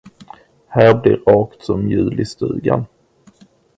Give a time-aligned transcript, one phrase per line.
[0.67, 2.85] Här blir rakt som jul i stugan.